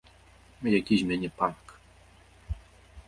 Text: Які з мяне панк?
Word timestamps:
Які 0.77 0.95
з 1.01 1.09
мяне 1.09 1.29
панк? 1.41 1.77